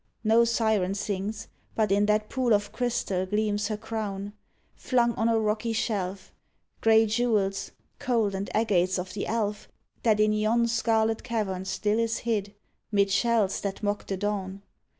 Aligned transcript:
No 0.23 0.45
siren 0.45 0.95
sings, 0.95 1.47
But 1.75 1.91
in 1.91 2.07
that 2.07 2.27
pool 2.27 2.53
of 2.55 2.71
crystal 2.71 3.27
gleams 3.27 3.67
her 3.67 3.77
crown, 3.77 4.33
69 4.33 4.33
AN 4.33 4.33
AL'=rjR 4.33 4.41
OF 4.57 4.63
'THE 4.73 4.73
WES'T 4.73 4.89
Flung 4.89 5.13
on 5.13 5.29
a 5.35 5.39
rocky 5.39 5.73
shelf— 5.73 6.33
Grey 6.81 7.05
jewels 7.05 7.71
cold 7.99 8.33
and 8.33 8.49
agates 8.55 8.97
of 8.97 9.13
the 9.13 9.27
elf 9.27 9.67
That 10.01 10.19
in 10.19 10.33
yon 10.33 10.67
scarlet 10.67 11.21
cavern 11.21 11.65
still 11.65 11.99
is 11.99 12.17
hid, 12.17 12.55
'Mid 12.91 13.11
shells 13.11 13.61
that 13.61 13.83
mock 13.83 14.07
the 14.07 14.17
dawn. 14.17 14.63